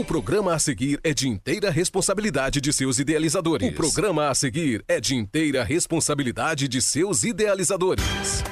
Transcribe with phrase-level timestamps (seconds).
[0.00, 3.68] O programa a seguir é de inteira responsabilidade de seus idealizadores.
[3.68, 8.42] O programa a seguir é de inteira responsabilidade de seus idealizadores.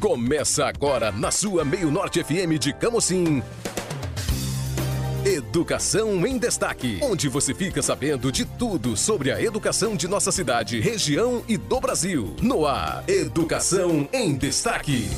[0.00, 3.42] Começa agora na sua Meio Norte FM de Camocim.
[5.22, 10.80] Educação em Destaque, onde você fica sabendo de tudo sobre a educação de nossa cidade,
[10.80, 12.34] região e do Brasil.
[12.40, 15.10] No ar, Educação em Destaque.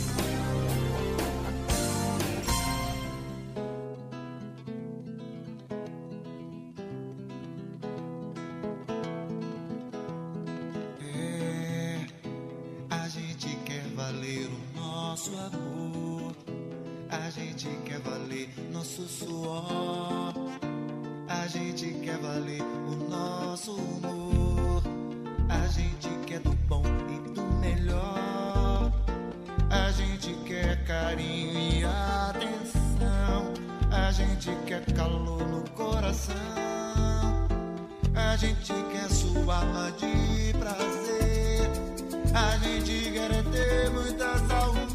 [34.66, 36.34] Quer calor no coração.
[38.14, 41.70] A gente quer sua alma de prazer.
[42.34, 44.87] A gente quer é ter muita saúde.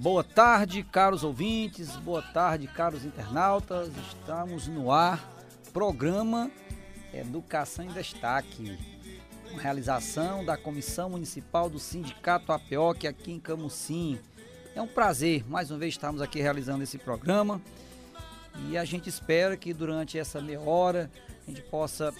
[0.00, 3.90] Boa tarde, caros ouvintes, boa tarde, caros internautas.
[4.06, 5.28] Estamos no ar,
[5.72, 6.52] programa
[7.12, 8.78] Educação em Destaque,
[9.50, 14.20] uma realização da Comissão Municipal do Sindicato APOC aqui em Camucim.
[14.72, 17.60] É um prazer, mais uma vez, estarmos aqui realizando esse programa
[18.68, 21.10] e a gente espera que durante essa meia hora
[21.44, 22.14] a gente possa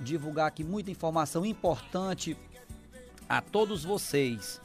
[0.00, 2.36] divulgar aqui muita informação importante
[3.28, 4.60] a todos vocês.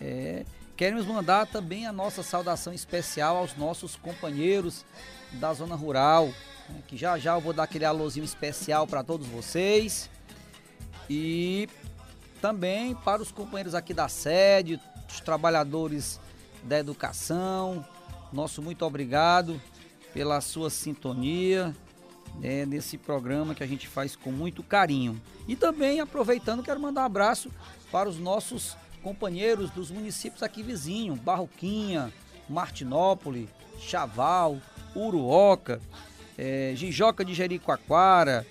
[0.00, 0.44] É,
[0.80, 4.86] queremos mandar também a nossa saudação especial aos nossos companheiros
[5.32, 6.28] da zona rural,
[6.70, 10.08] né, que já já eu vou dar aquele alôzinho especial para todos vocês.
[11.06, 11.68] E
[12.40, 16.18] também para os companheiros aqui da sede, os trabalhadores
[16.62, 17.84] da educação,
[18.32, 19.60] nosso muito obrigado
[20.14, 21.76] pela sua sintonia
[22.36, 25.20] né, nesse programa que a gente faz com muito carinho.
[25.46, 27.50] E também aproveitando, quero mandar um abraço
[27.92, 32.12] para os nossos companheiros dos municípios aqui vizinhos, Barroquinha,
[32.48, 33.48] Martinópole,
[33.80, 34.60] Chaval,
[34.94, 35.80] Uruoca,
[36.36, 38.46] eh, Jijoca de Jericoacoara,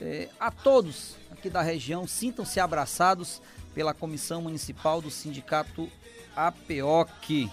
[0.00, 3.40] eh, a todos aqui da região, sintam-se abraçados
[3.74, 5.88] pela Comissão Municipal do Sindicato
[6.36, 7.50] APOC,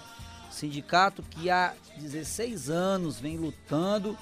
[0.50, 4.18] sindicato que há 16 anos vem lutando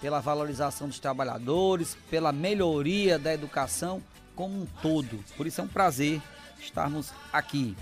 [0.00, 4.02] pela valorização dos trabalhadores, pela melhoria da educação
[4.34, 5.18] como um todo.
[5.36, 6.20] Por isso é um prazer
[6.60, 7.76] estarmos aqui.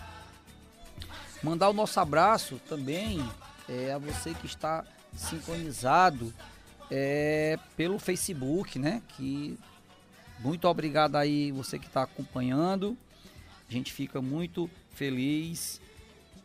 [1.42, 3.22] Mandar o nosso abraço também
[3.68, 6.32] é, a você que está sincronizado
[6.90, 9.02] é, pelo Facebook, né?
[9.16, 9.58] Que
[10.40, 12.96] muito obrigado aí você que está acompanhando.
[13.68, 15.80] A gente fica muito feliz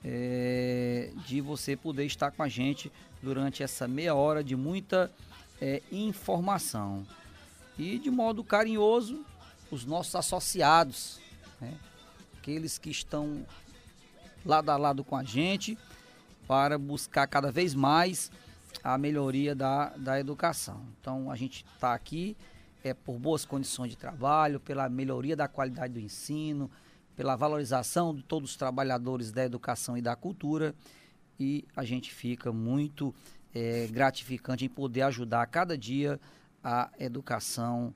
[0.03, 2.91] é, de você poder estar com a gente
[3.21, 5.11] durante essa meia hora de muita
[5.61, 7.05] é, informação.
[7.77, 9.25] E de modo carinhoso,
[9.71, 11.19] os nossos associados,
[11.61, 11.73] né?
[12.49, 13.45] Aqueles que estão
[14.43, 15.77] lado a lado com a gente
[16.47, 18.31] para buscar cada vez mais
[18.83, 20.81] a melhoria da, da educação.
[20.99, 22.35] Então a gente está aqui
[22.83, 26.71] é por boas condições de trabalho, pela melhoria da qualidade do ensino,
[27.15, 30.73] pela valorização de todos os trabalhadores da educação e da cultura
[31.39, 33.13] e a gente fica muito
[33.53, 36.19] é, gratificante em poder ajudar cada dia
[36.63, 37.93] a educação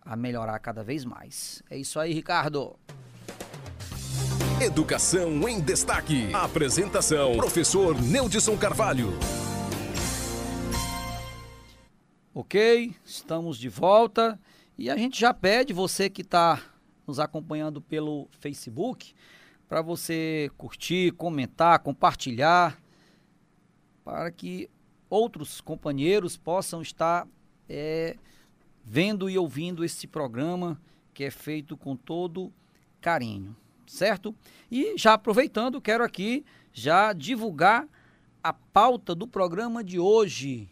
[0.00, 1.60] a melhorar cada vez mais.
[1.68, 2.78] É isso aí, Ricardo.
[4.58, 6.32] Educação em Destaque.
[6.32, 9.10] Apresentação: Professor Neudson Carvalho.
[12.34, 14.40] Ok, estamos de volta
[14.78, 16.62] e a gente já pede você que está
[17.06, 19.12] nos acompanhando pelo Facebook
[19.68, 22.82] para você curtir, comentar, compartilhar,
[24.02, 24.70] para que
[25.10, 27.28] outros companheiros possam estar
[27.68, 28.16] é,
[28.82, 30.80] vendo e ouvindo esse programa
[31.12, 32.50] que é feito com todo
[33.02, 33.54] carinho,
[33.86, 34.34] certo?
[34.70, 37.88] E já aproveitando, quero aqui já divulgar
[38.42, 40.68] a pauta do programa de hoje,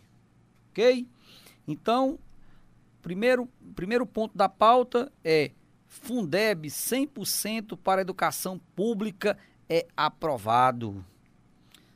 [0.71, 1.07] ok?
[1.67, 2.19] Então,
[3.03, 5.51] primeiro, primeiro ponto da pauta é
[5.87, 9.39] Fundeb 100% para educação pública
[9.69, 11.05] é aprovado.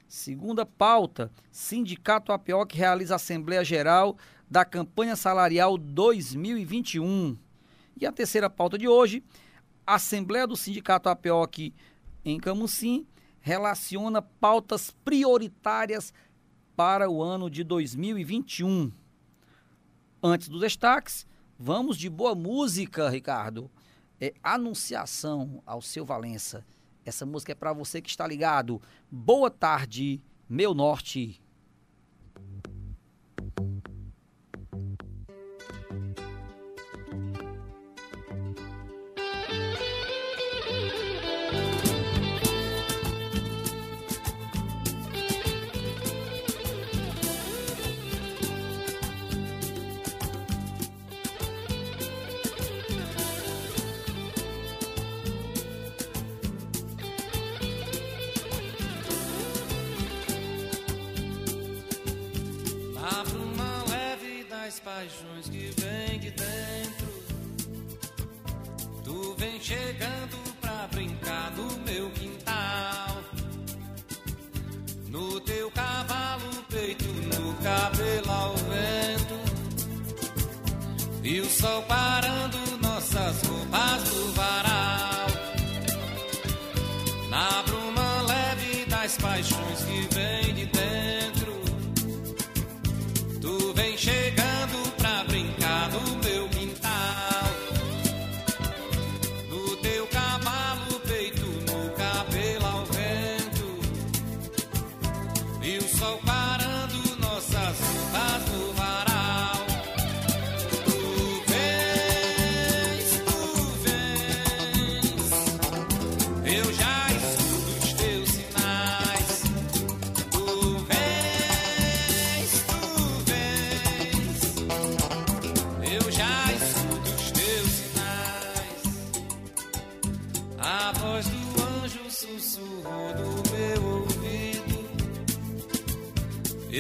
[0.09, 4.17] Segunda pauta, Sindicato APOC realiza Assembleia Geral
[4.51, 7.37] da Campanha Salarial 2021.
[8.01, 9.23] E a terceira pauta de hoje,
[9.95, 11.73] Assembleia do Sindicato APOC
[12.23, 13.07] em Camusim
[13.41, 16.13] relaciona pautas prioritárias
[16.77, 18.93] para o ano de 2021.
[20.23, 21.27] Antes dos destaques,
[21.59, 23.71] vamos de boa música, Ricardo.
[24.21, 26.67] É Anunciação ao seu Valença.
[27.03, 28.83] Essa música é para você que está ligado.
[29.11, 31.41] Boa tarde, meu norte.
[81.61, 82.38] E o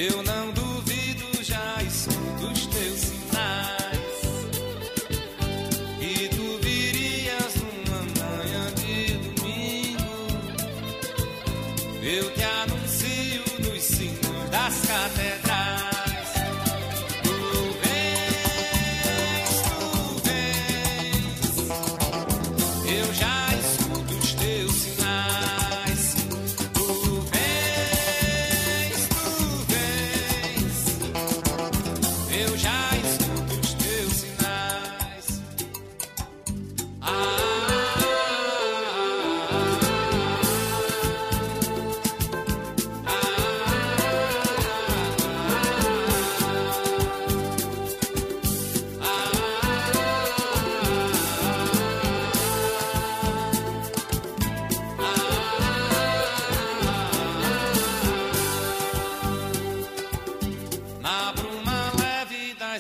[0.00, 0.67] Eu não duvido.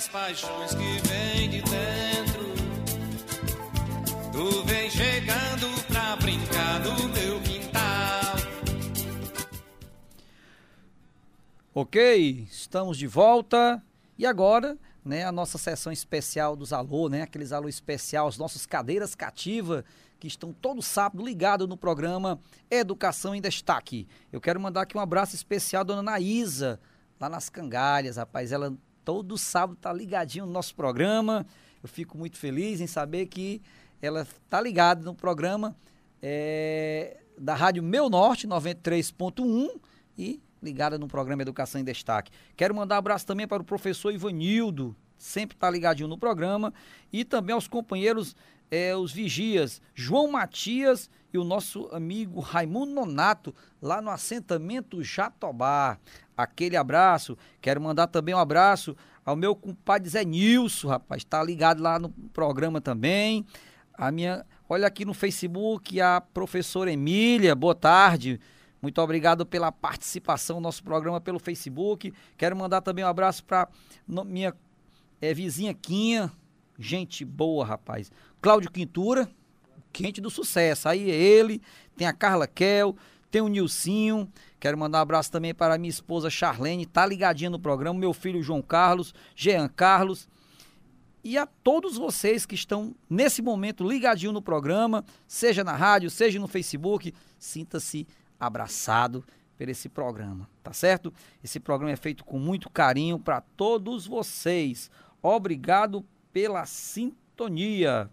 [0.08, 2.48] Paixões que vem de dentro.
[4.32, 8.36] Tu vem chegando pra brincar no meu quintal.
[11.74, 13.82] Ok, estamos de volta.
[14.16, 18.66] E agora, né, a nossa sessão especial dos alô, né, aqueles alô especial, as nossas
[18.66, 19.84] cadeiras cativas
[20.18, 22.40] que estão todo sábado ligados no programa
[22.70, 24.08] Educação em Destaque.
[24.32, 26.80] Eu quero mandar aqui um abraço especial à dona Naísa,
[27.20, 28.50] lá nas Cangalhas, rapaz.
[28.50, 28.76] Ela
[29.08, 31.46] todo sábado tá ligadinho no nosso programa.
[31.82, 33.62] Eu fico muito feliz em saber que
[34.02, 35.74] ela tá ligada no programa
[36.20, 39.80] é, da Rádio Meu Norte 93.1
[40.18, 42.30] e ligada no programa Educação em Destaque.
[42.54, 46.74] Quero mandar um abraço também para o professor Ivanildo, sempre está ligadinho no programa,
[47.10, 48.36] e também aos companheiros,
[48.70, 55.98] é, os vigias, João Matias e o nosso amigo Raimundo Nonato, lá no assentamento Jatobá.
[56.36, 57.36] Aquele abraço.
[57.60, 61.22] Quero mandar também um abraço ao meu compadre Zé Nilson, rapaz.
[61.22, 63.44] Está ligado lá no programa também.
[63.92, 64.46] A minha.
[64.68, 67.54] Olha aqui no Facebook a professora Emília.
[67.54, 68.40] Boa tarde.
[68.80, 72.12] Muito obrigado pela participação no nosso programa pelo Facebook.
[72.36, 73.68] Quero mandar também um abraço para
[74.06, 74.54] minha
[75.20, 76.30] é, vizinha Quinha.
[76.78, 78.12] Gente boa, rapaz.
[78.40, 79.28] Cláudio Quintura,
[79.92, 80.88] quente do sucesso.
[80.88, 81.60] Aí é ele,
[81.96, 82.96] tem a Carla Kel,
[83.30, 84.30] tem o Nilcinho.
[84.60, 88.42] Quero mandar um abraço também para minha esposa Charlene, tá ligadinha no programa, meu filho
[88.42, 90.28] João Carlos, Jean Carlos.
[91.22, 96.38] E a todos vocês que estão nesse momento ligadinho no programa, seja na rádio, seja
[96.38, 98.06] no Facebook, sinta-se
[98.38, 99.24] abraçado
[99.56, 101.12] por esse programa, tá certo?
[101.42, 104.88] Esse programa é feito com muito carinho para todos vocês.
[105.20, 108.08] Obrigado pela sintonia.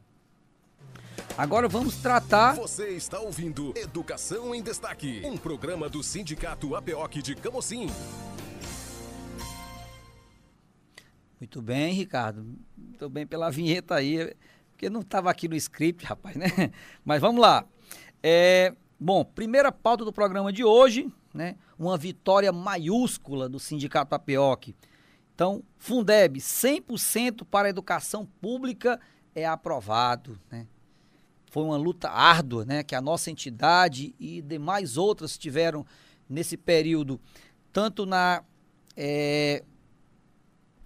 [1.37, 2.55] Agora vamos tratar.
[2.55, 7.87] Você está ouvindo Educação em Destaque, um programa do Sindicato APOC de Camocim.
[11.39, 12.45] Muito bem, Ricardo.
[12.77, 14.33] Muito bem pela vinheta aí,
[14.71, 16.47] porque não estava aqui no script, rapaz, né?
[17.03, 17.65] Mas vamos lá.
[18.23, 21.57] É, bom, primeira pauta do programa de hoje, né?
[21.77, 24.73] Uma vitória maiúscula do Sindicato APOC.
[25.33, 28.99] Então, Fundeb, 100% para a educação pública
[29.35, 30.65] é aprovado, né?
[31.55, 35.85] Foi uma luta árdua, né, que a nossa entidade e demais outras tiveram
[36.29, 37.17] nesse período,
[37.71, 38.43] tanto na
[38.93, 39.63] é,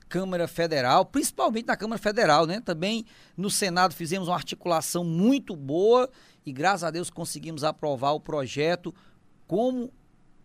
[0.08, 2.62] Câmara Federal, principalmente na Câmara Federal, né?
[2.62, 3.04] Também
[3.36, 6.08] no Senado fizemos uma articulação muito boa
[6.46, 8.94] e graças a Deus conseguimos aprovar o projeto
[9.48, 9.92] como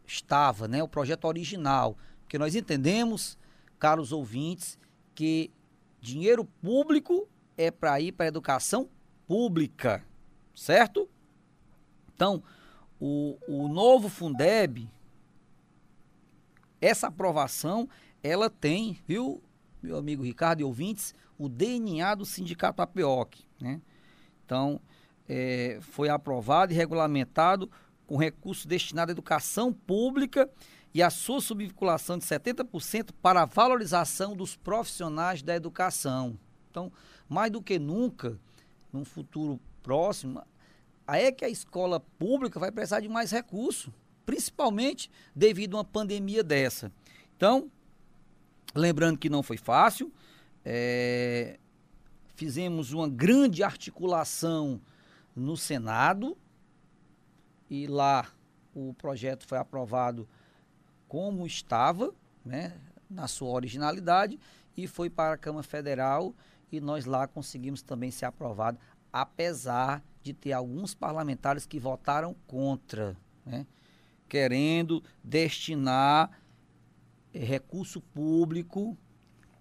[0.07, 0.83] estava, né?
[0.83, 3.37] O projeto original, porque nós entendemos,
[3.79, 4.79] caros ouvintes,
[5.15, 5.51] que
[6.01, 7.29] dinheiro público
[7.59, 8.89] é para ir para a educação
[9.27, 10.03] pública
[10.55, 11.09] certo?
[12.15, 12.43] Então,
[13.01, 14.89] o, o novo Fundeb,
[16.81, 17.89] essa aprovação,
[18.23, 19.43] ela tem, viu,
[19.83, 23.81] meu amigo Ricardo e ouvintes, o DNA do Sindicato APOC, né?
[24.45, 24.81] Então,
[25.29, 27.71] é, foi aprovado e regulamentado
[28.07, 30.49] com recurso destinado à educação pública
[30.93, 36.39] e a sua subvinculação de 70% para a valorização dos profissionais da educação.
[36.71, 36.93] Então,
[37.29, 38.39] mais do que nunca,
[38.93, 40.43] num futuro próximo,
[41.07, 43.93] aí é que a escola pública vai precisar de mais recursos,
[44.25, 46.91] principalmente devido a uma pandemia dessa.
[47.37, 47.71] Então,
[48.75, 50.11] lembrando que não foi fácil,
[50.65, 51.59] é,
[52.35, 54.81] fizemos uma grande articulação
[55.37, 56.37] no Senado
[57.69, 58.27] e lá
[58.75, 60.27] o projeto foi aprovado
[61.07, 62.15] como estava,
[62.45, 64.41] né, na sua originalidade,
[64.77, 66.35] e foi para a Câmara Federal
[66.73, 68.79] e nós lá conseguimos também ser aprovado
[69.15, 73.17] apesar de ter alguns parlamentares que votaram contra,
[73.47, 73.65] né?
[74.29, 76.37] querendo destinar
[77.33, 78.99] é, recurso público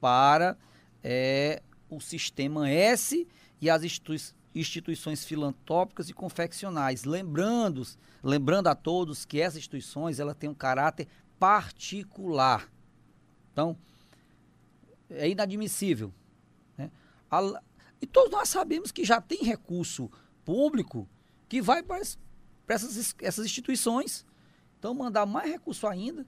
[0.02, 0.58] para
[1.04, 3.28] é, o sistema S
[3.62, 4.18] e as institui
[4.56, 7.06] instituições filantrópicas e confeccionais.
[7.06, 7.84] Lembrando,
[8.24, 11.08] lembrando a todos que essas instituições ela tem um caráter
[11.40, 12.72] particular.
[13.52, 13.76] Então,
[15.10, 16.14] é inadmissível.
[16.78, 16.92] Né?
[17.32, 17.40] A,
[18.04, 20.12] e todos nós sabemos que já tem recurso
[20.44, 21.08] público
[21.48, 22.00] que vai para
[22.68, 24.26] essas, essas instituições.
[24.78, 26.28] Então, mandar mais recurso ainda,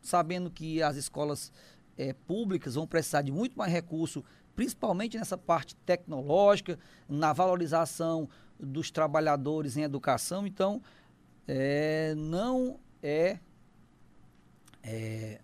[0.00, 1.50] sabendo que as escolas
[1.98, 4.24] é, públicas vão precisar de muito mais recurso,
[4.54, 10.46] principalmente nessa parte tecnológica, na valorização dos trabalhadores em educação.
[10.46, 10.80] Então,
[11.48, 13.40] é, não é,
[14.84, 15.40] é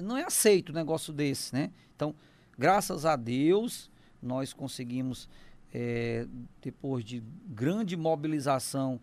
[0.00, 1.72] não é aceito um negócio desse, né?
[1.96, 2.14] Então,
[2.58, 3.88] Graças a Deus,
[4.20, 5.28] nós conseguimos,
[5.72, 6.26] é,
[6.60, 9.00] depois de grande mobilização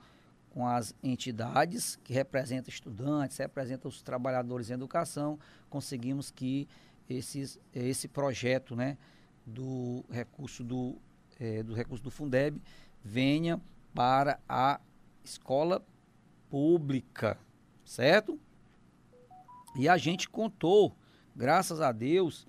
[0.49, 6.67] com as entidades que representam estudantes, representam os trabalhadores em educação, conseguimos que
[7.09, 8.97] esses, esse projeto né,
[9.45, 10.97] do recurso do,
[11.39, 12.61] é, do recurso do Fundeb
[13.01, 13.61] venha
[13.93, 14.81] para a
[15.23, 15.81] escola
[16.49, 17.39] pública,
[17.85, 18.37] certo?
[19.77, 20.93] E a gente contou,
[21.33, 22.45] graças a Deus,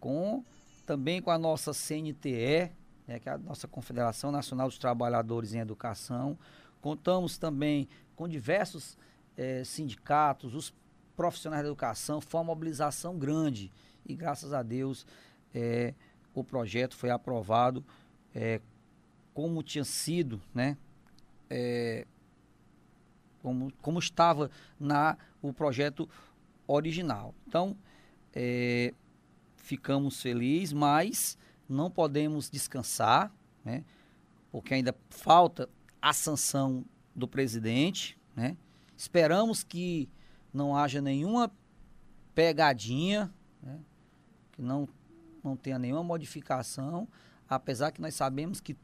[0.00, 0.44] com
[0.88, 2.72] também com a nossa CNTE,
[3.06, 6.38] né, que é a nossa Confederação Nacional dos Trabalhadores em Educação.
[6.80, 7.86] Contamos também
[8.16, 8.96] com diversos
[9.36, 10.74] eh, sindicatos, os
[11.14, 13.70] profissionais da educação, foi uma mobilização grande
[14.06, 15.06] e graças a Deus
[15.54, 15.92] eh,
[16.34, 17.84] o projeto foi aprovado
[18.34, 18.60] eh,
[19.34, 20.76] como tinha sido, né?
[23.40, 26.08] como, como estava na o projeto
[26.66, 27.34] original.
[27.46, 27.76] Então,
[29.58, 31.36] ficamos felizes, mas
[31.68, 33.32] não podemos descansar,
[33.64, 33.84] né?
[34.50, 35.68] porque ainda falta
[36.00, 36.84] a sanção
[37.14, 38.18] do presidente.
[38.34, 38.56] Né?
[38.96, 40.08] Esperamos que
[40.52, 41.52] não haja nenhuma
[42.34, 43.80] pegadinha, né?
[44.52, 44.88] que não,
[45.44, 47.06] não tenha nenhuma modificação,
[47.48, 48.76] apesar que nós sabemos que,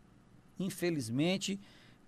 [0.59, 1.59] infelizmente,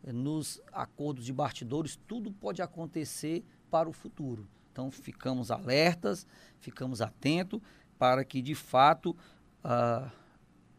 [0.05, 4.47] nos acordos de bastidores, tudo pode acontecer para o futuro.
[4.71, 6.27] Então, ficamos alertas,
[6.61, 7.61] ficamos atentos,
[7.99, 9.17] para que de fato
[9.65, 10.11] uh,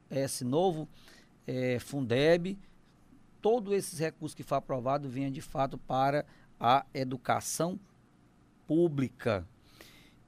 [0.09, 0.88] esse novo
[1.45, 2.57] eh, Fundeb,
[3.41, 6.25] todos esses recursos que foi aprovado venha de fato para
[6.59, 7.79] a educação
[8.67, 9.47] pública.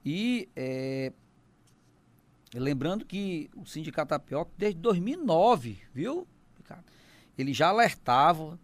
[0.05, 1.11] E eh,
[2.53, 6.27] lembrando que o Sindicato Tapioca, desde 2009, viu?
[7.37, 8.59] Ele já alertava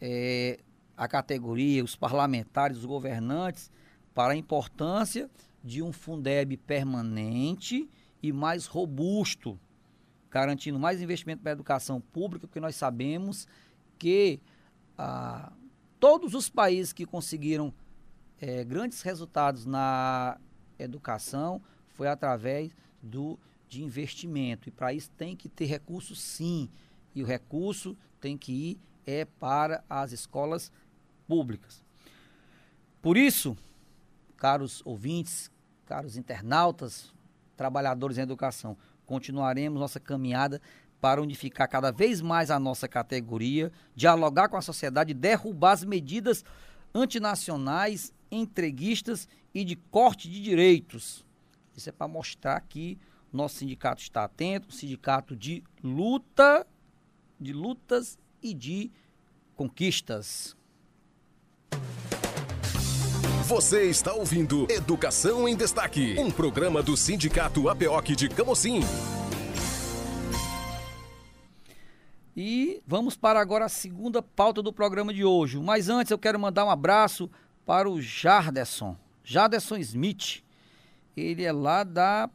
[0.00, 0.58] eh,
[0.96, 3.70] a categoria, os parlamentares, os governantes,
[4.14, 5.30] para a importância
[5.66, 7.90] de um Fundeb permanente
[8.22, 9.58] e mais robusto.
[10.30, 13.48] garantindo mais investimento para a educação pública, porque nós sabemos
[13.98, 14.38] que
[14.98, 15.50] ah,
[15.98, 17.72] todos os países que conseguiram
[18.38, 20.38] é, grandes resultados na
[20.78, 22.70] educação foi através
[23.02, 24.68] do de investimento.
[24.68, 26.68] E para isso tem que ter recurso sim.
[27.14, 30.70] E o recurso tem que ir é para as escolas
[31.26, 31.82] públicas.
[33.00, 33.56] Por isso,
[34.36, 35.50] caros ouvintes,
[35.86, 37.14] caros internautas,
[37.56, 38.76] trabalhadores em educação,
[39.06, 40.60] continuaremos nossa caminhada
[41.00, 46.44] para unificar cada vez mais a nossa categoria, dialogar com a sociedade, derrubar as medidas
[46.94, 51.24] antinacionais, entreguistas e de corte de direitos.
[51.76, 52.98] Isso é para mostrar que
[53.32, 56.66] nosso sindicato está atento, sindicato de luta,
[57.38, 58.90] de lutas e de
[59.54, 60.55] conquistas.
[63.46, 68.80] Você está ouvindo Educação em Destaque, um programa do Sindicato APOC de Camocim.
[72.36, 75.60] E vamos para agora a segunda pauta do programa de hoje.
[75.60, 77.30] Mas antes eu quero mandar um abraço
[77.64, 80.42] para o Jarderson, Jarderson Smith.
[81.16, 82.28] Ele é lá da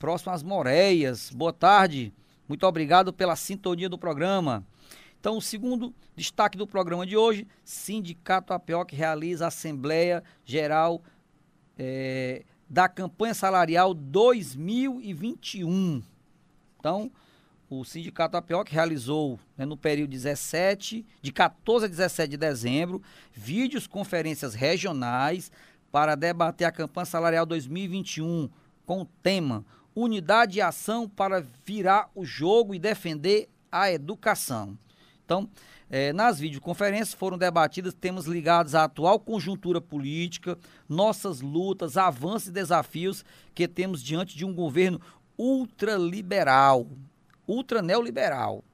[0.00, 1.30] próximo às Moreias.
[1.30, 2.12] Boa tarde.
[2.48, 4.66] Muito obrigado pela sintonia do programa.
[5.26, 11.02] Então, o segundo destaque do programa de hoje, Sindicato APOC realiza Assembleia Geral
[11.76, 16.00] é, da Campanha Salarial 2021.
[16.78, 17.10] Então,
[17.68, 23.02] o Sindicato APOC realizou né, no período 17, de 14 a 17 de dezembro,
[23.32, 25.50] vídeos conferências regionais
[25.90, 28.48] para debater a campanha salarial 2021
[28.86, 34.78] com o tema Unidade e Ação para virar o jogo e defender a educação.
[35.26, 35.48] Então,
[35.90, 40.56] é, nas videoconferências foram debatidos temas ligados à atual conjuntura política,
[40.88, 45.00] nossas lutas, avanços e desafios que temos diante de um governo
[45.36, 46.86] ultraliberal,
[47.46, 48.64] ultra neoliberal,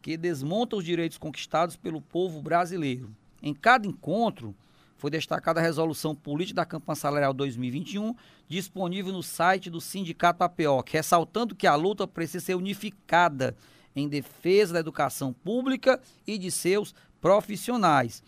[0.00, 3.10] que desmonta os direitos conquistados pelo povo brasileiro.
[3.42, 4.54] Em cada encontro,
[4.96, 8.14] foi destacada a resolução política da campanha salarial 2021,
[8.48, 13.56] disponível no site do Sindicato APOC, ressaltando que a luta precisa ser unificada
[14.00, 18.22] em defesa da educação pública e de seus profissionais.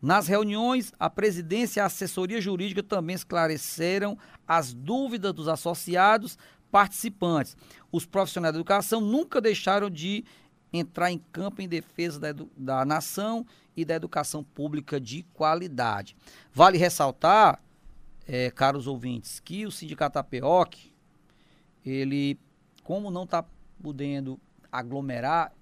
[0.00, 6.36] Nas reuniões, a presidência e a assessoria jurídica também esclareceram as dúvidas dos associados
[6.70, 7.56] participantes.
[7.90, 10.24] Os profissionais da educação nunca deixaram de
[10.72, 16.16] entrar em campo em defesa da, da nação e da educação pública de qualidade.
[16.52, 17.62] Vale ressaltar,
[18.26, 20.92] é, caros ouvintes, que o Sindicato APOC,
[21.84, 22.38] ele,
[22.82, 23.44] como não está
[23.82, 24.38] podendo
[24.74, 25.52] aglomerar,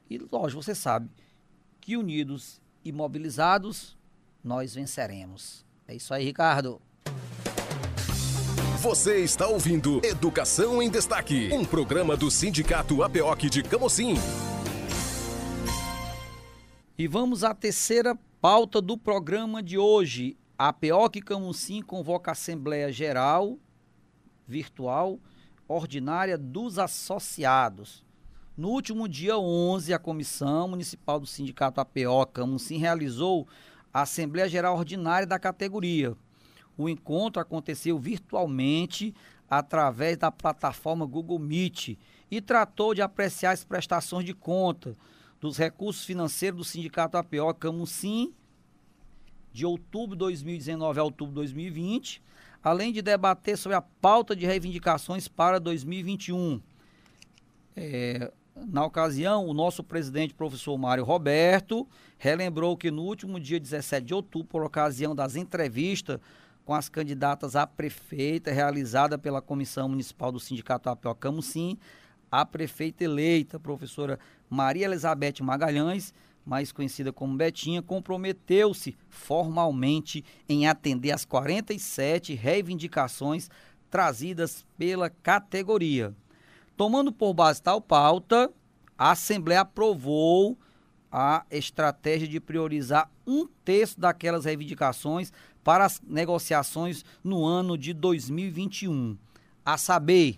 [0.10, 1.10] e lógico, você sabe
[1.82, 3.98] que unidos e mobilizados
[4.44, 5.66] nós venceremos.
[5.88, 6.82] É isso aí, Ricardo.
[8.82, 14.14] Você está ouvindo Educação em Destaque, um programa do Sindicato APOC de Camocim.
[16.96, 20.38] E vamos à terceira pauta do programa de hoje.
[20.56, 23.58] A APOC Camocim convoca a Assembleia Geral
[24.48, 25.20] Virtual
[25.68, 28.05] Ordinária dos Associados.
[28.58, 33.46] No último dia 11, a Comissão Municipal do Sindicato APO Camusim realizou
[33.94, 36.16] a Assembleia Geral Ordinária da categoria.
[36.78, 39.14] O encontro aconteceu virtualmente
[39.50, 41.98] através da plataforma Google Meet
[42.32, 44.96] e tratou de apreciar as prestações de conta
[45.42, 48.34] dos recursos financeiros do Sindicato APO Camusim
[49.52, 52.24] de outubro de 2019 a outubro de 2020,
[52.64, 56.62] além de debater sobre a pauta de reivindicações para 2021.
[57.76, 61.88] É, na ocasião, o nosso presidente, professor Mário Roberto,
[62.18, 66.20] relembrou que no último dia 17 de outubro, por ocasião das entrevistas
[66.64, 71.78] com as candidatas a prefeita realizada pela Comissão Municipal do Sindicato APO Camusim,
[72.32, 74.18] a prefeita eleita, professora
[74.50, 76.14] Maria Elizabeth Magalhães,
[76.46, 83.50] mais conhecida como Betinha, comprometeu-se formalmente em atender às 47 reivindicações
[83.90, 86.16] trazidas pela categoria.
[86.78, 88.52] Tomando por base tal pauta,
[88.98, 90.58] a Assembleia aprovou
[91.12, 95.32] a estratégia de priorizar um terço daquelas reivindicações
[95.64, 99.18] para as negociações no ano de 2021.
[99.66, 100.38] A saber,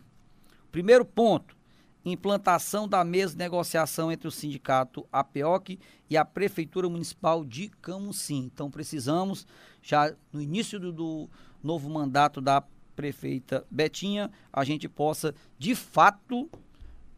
[0.71, 1.57] primeiro ponto,
[2.05, 8.49] implantação da mesa de negociação entre o sindicato APOC e a Prefeitura Municipal de Camusim.
[8.53, 9.47] Então precisamos,
[9.81, 11.29] já no início do, do
[11.63, 12.63] novo mandato da
[12.97, 16.49] prefeita Betinha, a gente possa, de fato,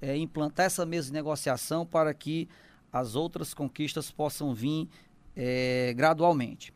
[0.01, 2.49] é, implantar essa mesa de negociação para que
[2.91, 4.89] as outras conquistas possam vir
[5.33, 6.73] é, gradualmente.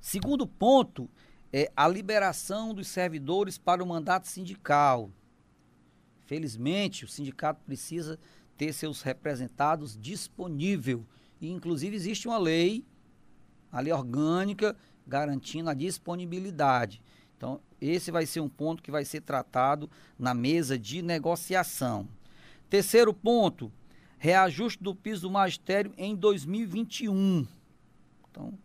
[0.00, 1.08] Segundo ponto
[1.52, 5.10] é a liberação dos servidores para o mandato sindical.
[6.26, 8.18] Felizmente, o sindicato precisa
[8.56, 11.06] ter seus representados disponível.
[11.40, 12.84] E, inclusive, existe uma lei,
[13.70, 17.00] a lei orgânica, garantindo a disponibilidade.
[17.38, 22.08] Então, esse vai ser um ponto que vai ser tratado na mesa de negociação.
[22.68, 23.72] Terceiro ponto,
[24.18, 27.46] reajuste do piso do magistério em 2021.
[28.28, 28.58] Então,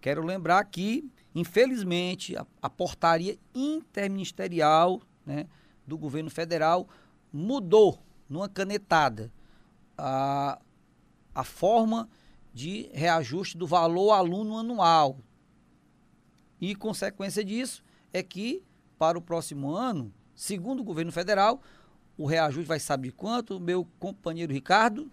[0.00, 5.46] quero lembrar que, infelizmente, a, a portaria interministerial, né,
[5.86, 6.88] do governo federal
[7.32, 9.32] mudou numa canetada
[9.96, 10.60] a,
[11.32, 12.08] a forma
[12.52, 15.16] de reajuste do valor aluno anual.
[16.60, 18.62] E consequência disso é que
[18.98, 21.62] para o próximo ano, segundo o governo federal,
[22.16, 25.10] o reajuste vai saber quanto, meu companheiro Ricardo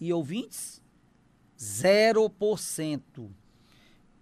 [0.00, 0.82] e ouvintes?
[1.58, 3.30] 0%.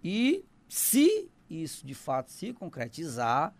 [0.03, 3.53] E se isso de fato se concretizar,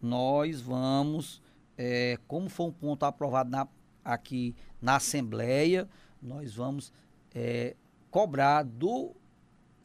[0.00, 1.42] nós vamos,
[1.76, 3.68] é, como foi um ponto aprovado na,
[4.04, 5.88] aqui na Assembleia,
[6.22, 6.92] nós vamos
[7.34, 7.76] é,
[8.10, 9.14] cobrar do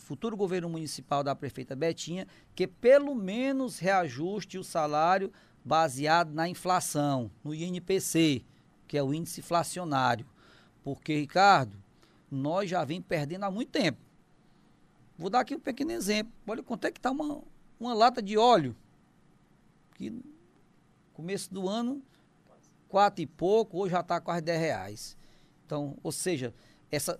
[0.06, 5.32] futuro governo municipal da prefeita Betinha que pelo menos reajuste o salário
[5.64, 8.46] baseado na inflação, no INPC,
[8.88, 10.26] que é o índice inflacionário.
[10.84, 11.76] Porque, Ricardo,
[12.30, 13.98] nós já vem perdendo há muito tempo.
[15.18, 16.32] Vou dar aqui um pequeno exemplo.
[16.46, 17.42] Olha quanto é que está uma,
[17.80, 18.76] uma lata de óleo
[19.96, 20.14] que
[21.14, 22.04] começo do ano,
[22.88, 25.18] quatro e pouco, hoje já está quase 10 reais.
[25.66, 26.54] Então, ou seja,
[26.92, 27.20] essa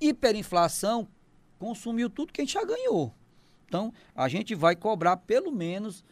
[0.00, 1.08] hiperinflação
[1.62, 3.14] consumiu tudo que a gente já ganhou.
[3.66, 6.04] Então, a gente vai cobrar pelo menos,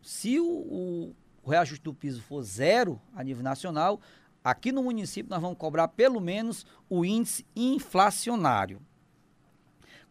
[0.00, 1.14] se o, o,
[1.50, 4.00] reajuste do piso for zero a nível nacional,
[4.42, 8.80] aqui no município nós vamos cobrar pelo menos o índice inflacionário.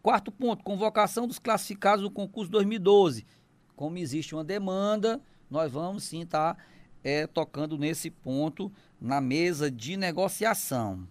[0.00, 3.26] Quarto ponto, convocação dos classificados do concurso 2012.
[3.74, 6.62] Como existe uma demanda, nós vamos sim estar tá,
[7.02, 11.04] é, tocando nesse ponto na mesa de negociação.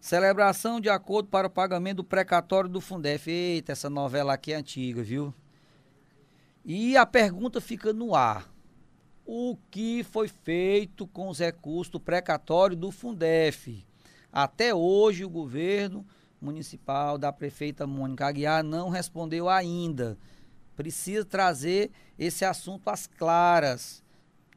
[0.00, 3.30] Celebração de acordo para o pagamento do precatório do Fundef.
[3.30, 5.34] Eita, essa novela aqui é antiga, viu?
[6.64, 8.48] E a pergunta fica no ar.
[9.26, 13.84] O que foi feito com os recursos do precatório do Fundef?
[14.32, 16.06] Até hoje o governo
[16.40, 20.16] municipal da prefeita Mônica Aguiar não respondeu ainda
[20.78, 24.00] precisa trazer esse assunto às claras.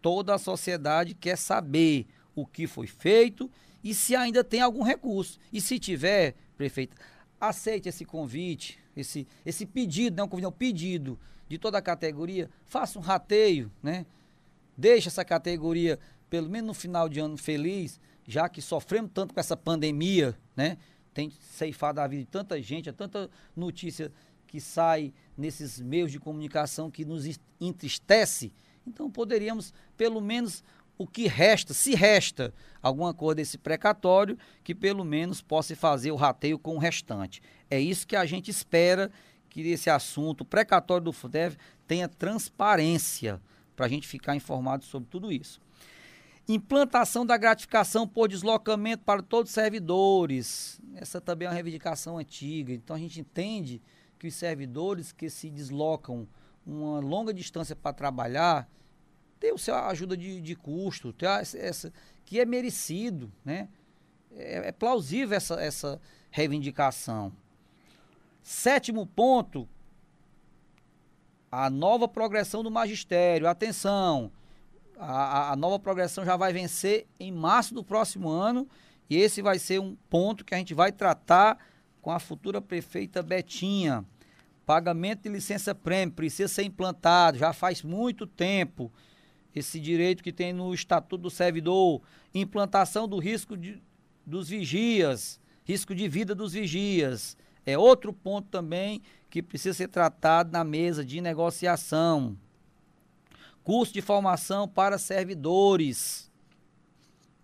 [0.03, 3.49] Toda a sociedade quer saber o que foi feito
[3.83, 5.39] e se ainda tem algum recurso.
[5.51, 6.95] E se tiver, prefeito,
[7.39, 12.97] aceite esse convite, esse, esse pedido, não convite, um pedido de toda a categoria, faça
[12.97, 14.05] um rateio, né?
[14.77, 19.39] Deixe essa categoria, pelo menos no final de ano, feliz, já que sofremos tanto com
[19.39, 20.77] essa pandemia, né?
[21.13, 24.11] Tem ceifado a vida de tanta gente, é tanta notícia
[24.47, 27.25] que sai nesses meios de comunicação que nos
[27.59, 28.53] entristece,
[28.85, 30.63] então poderíamos, pelo menos,
[31.01, 36.15] o que resta, se resta alguma coisa desse precatório, que pelo menos possa fazer o
[36.15, 37.41] rateio com o restante.
[37.69, 39.11] É isso que a gente espera
[39.49, 43.41] que esse assunto, o precatório do FUDEV, tenha transparência
[43.75, 45.59] para a gente ficar informado sobre tudo isso.
[46.47, 50.79] Implantação da gratificação por deslocamento para todos os servidores.
[50.95, 52.73] Essa também é uma reivindicação antiga.
[52.73, 53.81] Então a gente entende
[54.19, 56.27] que os servidores que se deslocam
[56.65, 58.69] uma longa distância para trabalhar
[59.41, 61.91] ter o seu ajuda de, de custo, ter essa,
[62.23, 63.67] que é merecido, né?
[64.37, 65.99] É, é plausível essa, essa
[66.29, 67.33] reivindicação.
[68.43, 69.67] Sétimo ponto,
[71.51, 73.47] a nova progressão do magistério.
[73.47, 74.31] Atenção,
[74.97, 78.69] a, a, nova progressão já vai vencer em março do próximo ano
[79.09, 81.57] e esse vai ser um ponto que a gente vai tratar
[81.99, 84.05] com a futura prefeita Betinha.
[84.67, 88.91] Pagamento de licença prêmio precisa ser implantado, já faz muito tempo.
[89.53, 92.01] Esse direito que tem no Estatuto do Servidor,
[92.33, 93.81] implantação do risco de,
[94.25, 97.37] dos vigias, risco de vida dos vigias.
[97.65, 102.37] É outro ponto também que precisa ser tratado na mesa de negociação.
[103.63, 106.31] Curso de formação para servidores.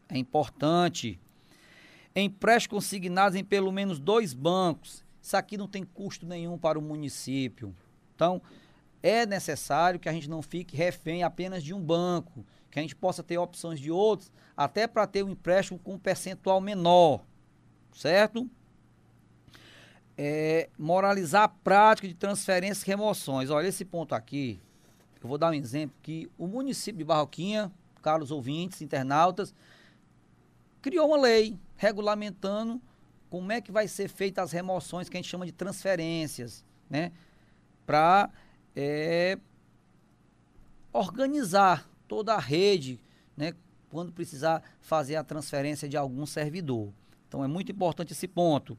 [0.09, 1.19] É importante
[2.23, 5.05] empréstimos consignados em pelo menos dois bancos.
[5.21, 7.75] Isso aqui não tem custo nenhum para o município.
[8.15, 8.41] Então,
[9.01, 12.95] é necessário que a gente não fique refém apenas de um banco, que a gente
[12.95, 17.23] possa ter opções de outros, até para ter um empréstimo com um percentual menor,
[17.93, 18.49] certo?
[20.17, 23.49] É, moralizar a prática de transferências e remoções.
[23.49, 24.59] Olha, esse ponto aqui,
[25.21, 29.53] eu vou dar um exemplo que o município de Barroquinha, caros ouvintes, internautas,
[30.81, 32.81] criou uma lei regulamentando
[33.29, 37.11] como é que vai ser feitas as remoções que a gente chama de transferências, né?
[37.85, 38.29] Para
[38.79, 39.39] é,
[40.93, 42.99] organizar toda a rede,
[43.35, 43.53] né?
[43.89, 46.93] Quando precisar fazer a transferência de algum servidor.
[47.27, 48.77] Então é muito importante esse ponto.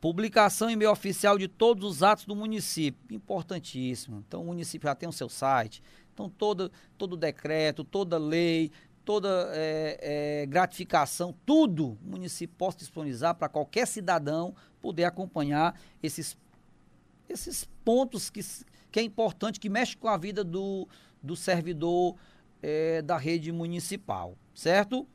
[0.00, 3.14] Publicação em meio oficial de todos os atos do município.
[3.14, 4.24] Importantíssimo.
[4.26, 5.82] Então o município já tem o seu site.
[6.14, 8.70] Então todo, todo decreto, toda lei,
[9.04, 9.98] toda é,
[10.42, 16.38] é, gratificação, tudo o município possa disponibilizar para qualquer cidadão poder acompanhar esses,
[17.30, 18.40] esses pontos que,
[18.90, 20.88] que é importante, que mexe com a vida do,
[21.22, 22.16] do servidor
[22.62, 25.06] é, da rede municipal, certo?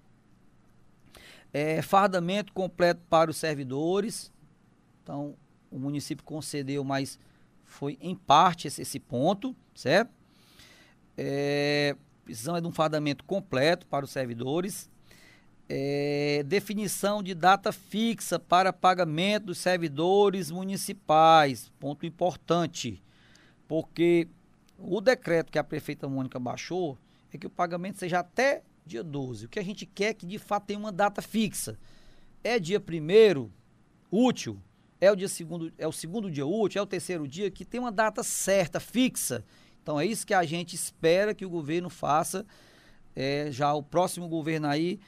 [1.54, 4.32] É, fardamento completo para os servidores.
[5.04, 5.36] Então,
[5.72, 7.20] o município concedeu, mas
[7.64, 10.12] foi em parte esse, esse ponto, certo?
[11.18, 14.90] É, precisamos de um fardamento completo para os servidores.
[15.68, 21.72] É, definição de data fixa para pagamento dos servidores municipais.
[21.80, 23.02] Ponto importante,
[23.68, 24.28] porque
[24.78, 26.98] o decreto que a prefeita Mônica baixou
[27.34, 29.48] é que o pagamento seja até dia 12.
[29.48, 31.78] O que a gente quer é que de fato tenha uma data fixa.
[32.44, 33.52] É dia primeiro
[34.12, 34.62] útil,
[35.02, 37.80] é o dia segundo, é o segundo dia útil, é o terceiro dia que tem
[37.80, 39.44] uma data certa, fixa
[39.86, 42.44] então é isso que a gente espera que o governo faça,
[43.16, 45.00] é, já o próximo governo aí,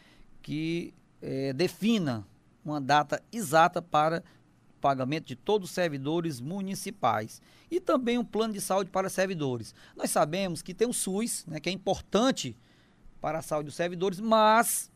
[0.47, 2.25] que é, defina
[2.63, 4.23] uma data exata para
[4.79, 9.75] pagamento de todos os servidores municipais e também um plano de saúde para servidores.
[9.93, 12.55] Nós sabemos que tem o SUS, né, que é importante
[13.19, 14.89] para a saúde dos servidores, mas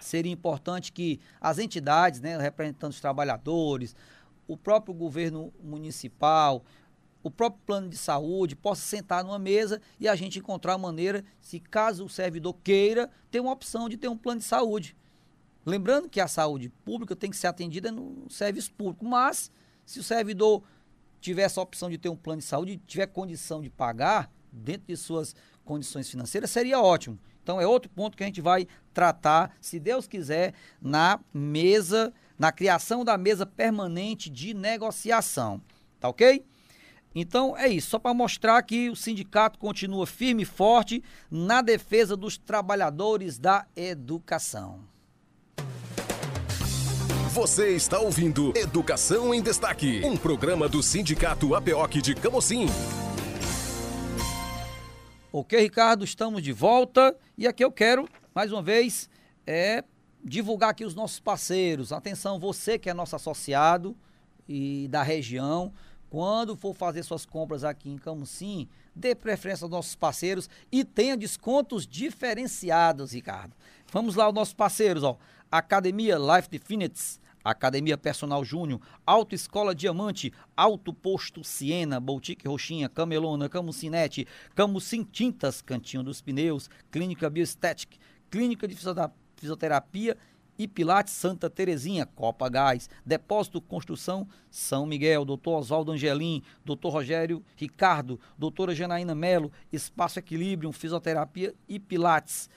[0.00, 3.94] seria importante que as entidades, né, representando os trabalhadores,
[4.48, 6.64] o próprio governo municipal,
[7.22, 11.24] o próprio plano de saúde possa sentar numa mesa e a gente encontrar a maneira,
[11.40, 14.96] se caso o servidor queira, ter uma opção de ter um plano de saúde.
[15.66, 19.50] Lembrando que a saúde pública tem que ser atendida no serviço público, mas
[19.84, 20.62] se o servidor
[21.20, 24.96] tiver essa opção de ter um plano de saúde, tiver condição de pagar dentro de
[24.96, 27.18] suas condições financeiras, seria ótimo.
[27.42, 32.52] Então é outro ponto que a gente vai tratar, se Deus quiser, na mesa, na
[32.52, 35.60] criação da mesa permanente de negociação.
[35.98, 36.44] Tá ok?
[37.14, 42.16] Então é isso, só para mostrar que o sindicato continua firme e forte na defesa
[42.16, 44.80] dos trabalhadores da educação.
[47.32, 52.66] Você está ouvindo Educação em Destaque, um programa do Sindicato APOC de Camocim.
[55.30, 59.08] Ok, Ricardo, estamos de volta e aqui eu quero, mais uma vez,
[59.46, 59.84] é,
[60.24, 61.92] divulgar aqui os nossos parceiros.
[61.92, 63.96] Atenção, você que é nosso associado
[64.48, 65.72] e da região,
[66.10, 71.16] quando for fazer suas compras aqui em Camusim, dê preferência aos nossos parceiros e tenha
[71.16, 73.54] descontos diferenciados, Ricardo.
[73.92, 75.16] Vamos lá, os nossos parceiros, ó.
[75.50, 84.26] Academia Life Definites, Academia Personal Júnior, Autoescola Diamante, Alto Posto Siena, Boutique Roxinha, Camelona, Camucinete,
[84.54, 87.96] Camucim Tintas, Cantinho dos Pneus, Clínica Bioestética,
[88.30, 88.76] Clínica de
[89.36, 90.16] Fisioterapia
[90.58, 95.50] e Pilates Santa Terezinha, Copa Gás, Depósito Construção São Miguel, Dr.
[95.50, 96.88] Oswaldo Angelim, Dr.
[96.88, 102.50] Rogério Ricardo, doutora Janaína Melo, Espaço Equilíbrio, Fisioterapia e Pilates.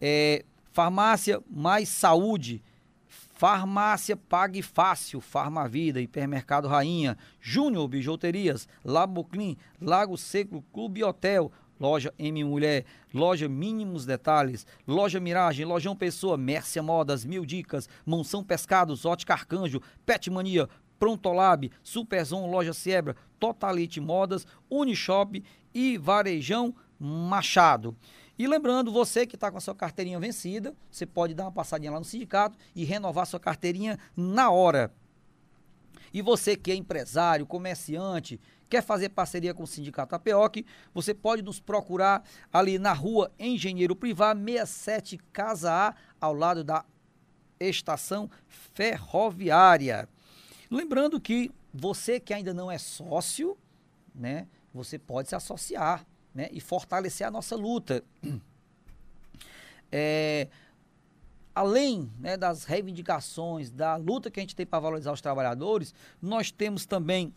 [0.00, 2.62] É, farmácia Mais Saúde,
[3.42, 11.50] Farmácia Pague Fácil, Farmavida, Hipermercado Rainha, Júnior Bijuterias, Laboclin, Lago Seco Clube Hotel,
[11.82, 18.44] Loja M Mulher, Loja Mínimos Detalhes, Loja Miragem, Lojão Pessoa, Mércia Modas, Mil Dicas, Monção
[18.44, 25.42] Pescados, Ótica Arcanjo, Pet Mania, Prontolab, Superzon, Loja Siebra, Totalite Modas, Unishop
[25.74, 27.96] e Varejão Machado.
[28.38, 31.90] E lembrando, você que está com a sua carteirinha vencida, você pode dar uma passadinha
[31.90, 34.92] lá no sindicato e renovar sua carteirinha na hora.
[36.12, 38.40] E você que é empresário, comerciante,
[38.72, 40.64] Quer fazer parceria com o Sindicato APOC?
[40.94, 46.82] Você pode nos procurar ali na rua Engenheiro Privado 67 Casa A, ao lado da
[47.60, 50.08] estação ferroviária.
[50.70, 53.58] Lembrando que você que ainda não é sócio,
[54.14, 58.02] né, você pode se associar né, e fortalecer a nossa luta.
[59.94, 60.48] É,
[61.54, 66.50] além né, das reivindicações, da luta que a gente tem para valorizar os trabalhadores, nós
[66.50, 67.34] temos também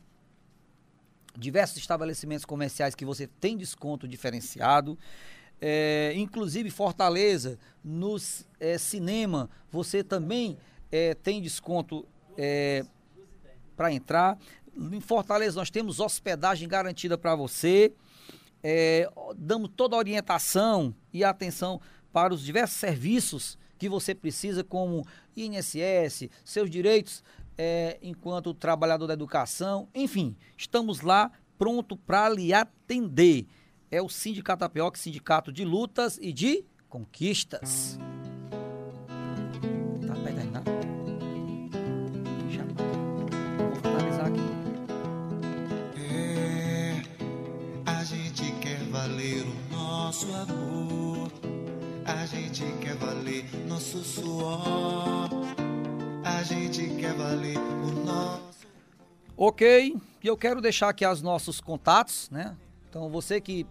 [1.38, 4.98] diversos estabelecimentos comerciais que você tem desconto diferenciado.
[5.62, 8.18] é, inclusive Fortaleza, no
[8.60, 10.58] é, cinema, você também
[10.92, 12.06] é, tem desconto
[12.38, 12.86] é,
[13.76, 14.38] para entrar.
[14.76, 17.94] Em Fortaleza nós temos hospedagem garantida para você.
[18.64, 21.80] É, damos toda a orientação e atenção
[22.12, 27.24] para os diversos serviços que você precisa, como INSS, seus direitos
[27.58, 33.46] é, enquanto trabalhador da educação, enfim, estamos lá pronto para lhe atender.
[33.90, 37.98] É o Sindicato Apioca, Sindicato de Lutas e de Conquistas.
[40.06, 40.16] Tá
[43.82, 44.40] finalizar aqui.
[45.98, 47.02] É,
[47.86, 51.15] a gente quer valer o nosso amor.
[53.68, 55.30] Nosso suor.
[56.24, 58.66] A gente quer valer o nosso.
[59.38, 62.56] Ok, e eu quero deixar aqui os nossos contatos, né?
[62.90, 63.68] Então você que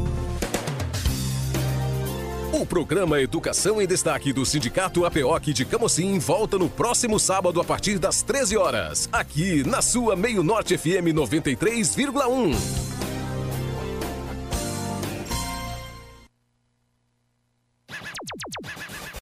[2.52, 7.64] O programa Educação em Destaque do Sindicato APOC de Camocim volta no próximo sábado a
[7.64, 12.91] partir das 13 horas, aqui na sua Meio Norte FM 93,1.